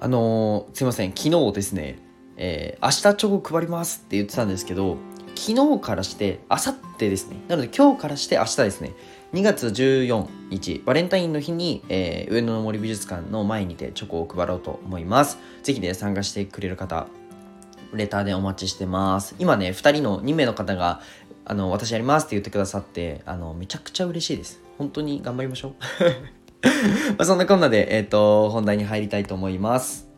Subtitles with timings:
[0.00, 1.98] あのー、すいません、昨日ですね、
[2.36, 4.96] えー、明日チョコ配りますって言ってたんですけど、
[5.34, 7.36] 昨日からして、明後日ですね。
[7.48, 8.92] なので今日からして明日ですね。
[9.32, 15.38] 2月14日、バレンタインの日に、えー、上野の森美術館の前にてチョコを配ろうと思います。
[15.62, 17.08] ぜひね、参加してくれる方、
[17.92, 19.34] レターでお待ちしてます。
[19.38, 21.00] 今ね、2人の2名の方が、
[21.44, 24.60] あの、私やりますって言ってくださって、あの、めちゃくちゃ嬉しいです。
[24.76, 25.74] 本当に頑張りましょう。
[27.18, 30.08] まそんなこんなで、えっ、ー、と、本題に入りたいと思います。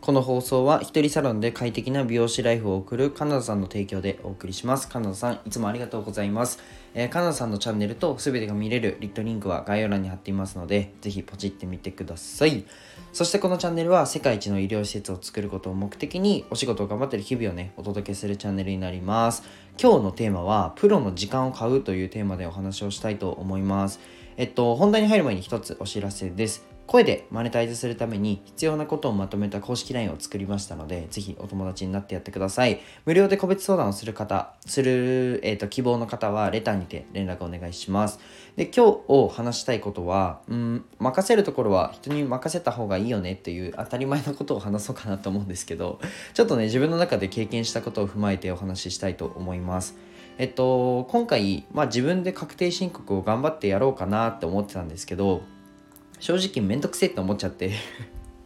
[0.00, 4.88] この放送は一人サロンで快適な美容師ライフを送るカナダさんの提供でお送りします。
[4.88, 6.58] カナダさん、いつもありがとうございます。
[6.94, 12.64] えー、カナダさんのチャンネルと全てが見れるリットリンクは概要欄に貼っていますので、ぜひポチってみてください。
[13.12, 19.44] そしてこのチャンネルは世界一の医療施設を作ることを目的にお仕事を頑張ってる日々をね、お届けするチャンネルになります。
[19.80, 24.00] 今日のテーマは、プロの時間を買うというテーマでお話をしたいと思います。
[24.36, 26.72] えっと、本題に入る前に一つお知らせです。
[26.86, 32.80] 声でマネタイズするために必要なことをまとめた公式 LINE を作りましたので、ぜひお友達になってやってください。
[33.06, 38.18] 無料で個別相談をする方、する、えーと、希望の方はレターにて連絡お願いします。
[38.56, 46.00] で、今日を話したいことは、うん、任せるところは人に任せた方がいいよねっていう当たり前のことを話そうかなと思うんですけど、
[46.34, 49.96] ちょっとね、自分の中で経験したことを踏まえてお話ししたいと思います。
[50.38, 55.42] えっと、今回、まあ、自分で確定申告を頑張ってやろうかなって思ってたんですけど、
[56.20, 57.72] 正直めんどくせえって思っちゃって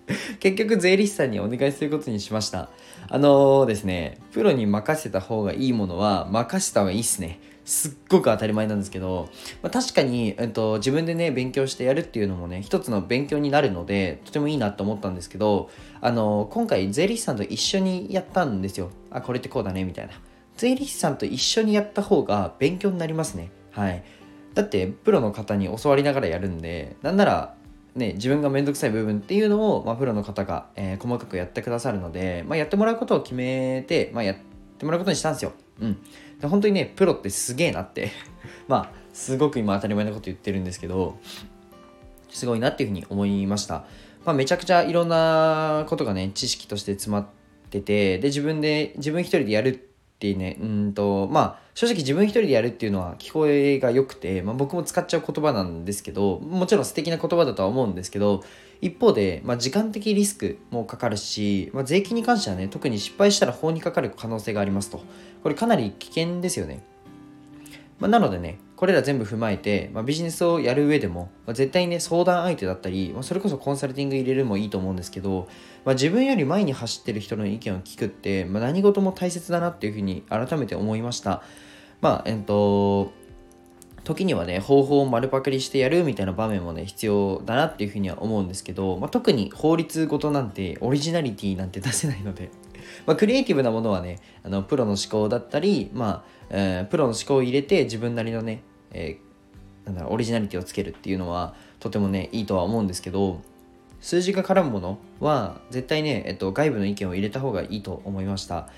[0.40, 2.70] 結局税理士さんにお願いすることにしました。
[3.08, 7.40] あのー、ですね、プロに任せた方がいいものは任せた方がいいっすね。
[7.64, 9.28] すっごく当たり前なんですけど、
[9.60, 15.68] まあ、確かに、えっと、自分でね、勉強してやるっていうのもね、一つの勉強になるので、とてもいいなと思ったんですけど、
[16.00, 18.90] あのー、今回税理士さんと一緒にやったんですよ。
[19.10, 20.12] あ、これってこうだね、みたいな。
[20.56, 23.50] 税理士さんと一緒にやった方が勉強になりますね。
[23.72, 24.02] はい。
[24.54, 27.54] だって、プロの方に教わりながらやるんで、なんなら、
[27.94, 34.36] ね、自分が面倒くさい部分っていうのを、まあ、プロの方が、えー、細かくやってくださるので、まあ、やってもらうことを決めて、まあ、やっ
[34.78, 35.52] てもらうことにしたんですよ。
[35.80, 35.98] うん。
[36.40, 38.10] で本当にね、プロってすげえなって
[38.68, 41.18] まあ、すごく今当たり前のこと言ってるんですけど、
[42.30, 43.84] すごいなっていうふうに思いました。
[44.24, 47.26] まあ、めちゃくちゃいろんなことがね、知識として詰まっ
[47.70, 58.42] てて、で、自分で、自分一人でやるっていうね、うんと、まあ、正直自分一人でやるっていうのは聞こえが良くて、まあ、僕も使っちゃう言葉なんですけど、もちろん素敵な言葉だとは思うんですけど、
[58.80, 65.02] 一方で、まあ、時間的リスクもかかるし、まあ、税金に関してはね、特に失敗したら法にかかる可能性がありますと。
[65.42, 66.82] これかなり危険ですよね。
[67.98, 75.48] まあ、なのでね、これら全部踏まえて、まあ、ビジネスをやる上でも、まあ、絶対にね、相談相手だったり、まあ、それこそコンサルティング入れるもいいと思うんですけど、
[75.86, 81.42] まあ、自分より前に走ってる人の意見を聞くって、まあ、何事も大切だなっていうふうに改めて思いました。
[82.02, 83.12] まあ、えっと、
[84.04, 92.50] 時にはね、方法を丸パクリしてやるみたいな場面もね、必要だなっていうふうには思うんですけど、まあ、特に法律ごとなんて、オリジナリティなんて出せないので、
[93.06, 103.40] まあ、クリエイティブなものはね、あのプロの思考だったり、まあ、えー、プロの思考を入れて自分なりのね、えー、なんだろう、オリジナリティをつけるっていうのは、とてもね、いいとは思うんですけど、
[104.00, 108.68] 数字が絡むものは、絶対ね、えっと、外部の意見を入れた方がいいと思いました。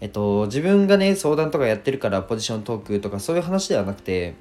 [0.00, 4.34] えっと、自分がね、相談とかやってるからポジショントークとかそういう話ではなくて、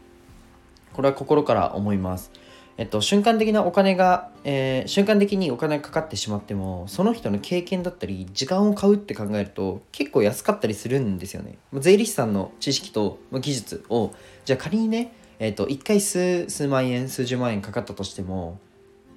[0.94, 2.32] これは心から思います。
[2.78, 11.58] えっと、瞬間的なお金が、えー、瞬間的にお金がかかってしまっても、その人の経験だったり、時間を買うって考えると、結構安かったりするんですよね。
[11.74, 14.12] 税理士さんの知識と技術を、
[14.46, 18.60] じゃあ仮にね、えっと、1回数数万円、数十万円かかったとしても、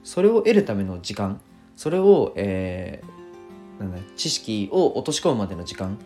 [0.05, 1.41] それを得るための時間、
[1.77, 5.99] それを、えー、なんだ知識を落とし込むまでの時間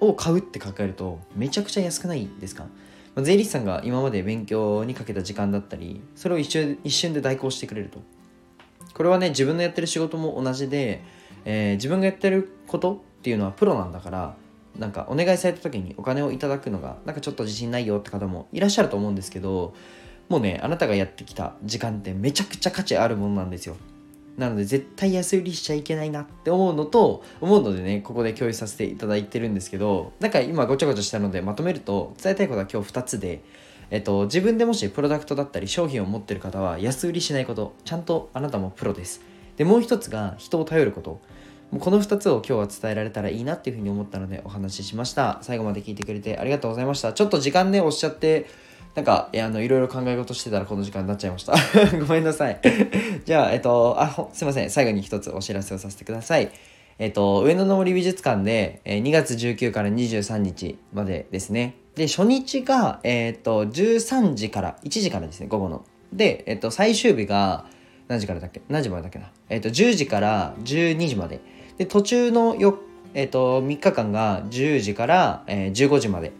[0.00, 2.66] を買うって考えるとめちゃくちゃ安くないですか？
[3.14, 8.00] ま税理士さんが今まで勉強にかけた時間だったりそれを一瞬一瞬で代行してくれると。
[8.94, 11.02] これはね自分のやってる仕事も同じで、
[11.44, 14.36] えー、自分がやってることっていうのはプロなんだから
[14.78, 19.74] なんかお願いされた時にお金をいただくのがなんかちょっと自信ないよって方もいらっしゃると思うんですけど
[20.28, 23.76] もうねあなたがやってきた時間ってめちゃくちゃ価値あるものなんですよ。
[24.36, 33.42] なので絶対安売りしちゃいけないなって思うのと思うのでねここで共有させていただいてるんですけどなんか今ごちゃごちゃしたのでまとめると伝えたいことは今日2つで
[33.90, 39.20] えっと、自分でもしプロダクトだったり商品を持ってる方は安売りしないことちゃんとあなたもプロです。
[39.56, 41.20] でもう一つが人を頼ること。
[41.78, 45.38] この2つを今日は伝えられたらいいなっていうふうに思ったのでお話ししました。
[45.42, 47.12] 最後まで聞いてくれてありがとうございました。
[47.12, 48.46] ちょっと時間ねおっしゃって
[48.94, 51.54] なんか、いあの、いろいろ考え事してたらこの時間になっちゃいました。
[52.06, 52.60] ごめんなさい。
[53.24, 54.70] じゃあ、えっと、あ、すいません。
[54.70, 56.50] 最後に一つお知らせをさせてください。
[56.98, 61.74] えっと、上野の森美術館で、え2月19から23日までですね。
[61.96, 65.84] で、初日が、えっと、13時から、1時からですね、午後の。
[66.12, 67.66] で、えっと、最終日が、
[68.08, 68.60] 何時からだっけ？
[68.68, 69.30] 何時までだっけな？
[69.48, 71.40] えっ、と10時から12時まで
[71.78, 72.78] で途中のよ、
[73.14, 76.32] えー、と3日間が10時から、えー、15時まで、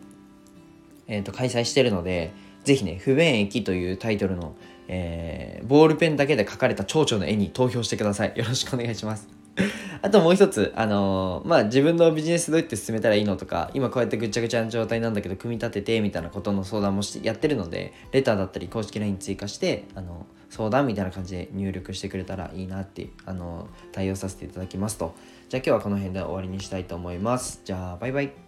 [1.09, 2.33] えー、と開催してるので
[2.65, 4.55] ぜひね「不便駅」というタイトルの、
[4.89, 9.29] えー、ボールペンだけで描かれた蝶々の絵に投票してくださいよろしくお願いします
[10.03, 25.15] あともう一つ、あのー、まあ、自分のビジネスどうやって進めたらいいのとか、今こうやってぐちゃぐちゃな状態なんだけど、組み立ててみたいなことの相談もしてやってるので、レターだったり公式 LINE 追加して、あの相談みたいな感じで入力してくれたらいいなって、あの対応させていただきますと。
[25.49, 27.63] じゃあ今日はこの辺で終わりにしたいと思います。
[27.65, 28.44] じゃあ、バイバイ。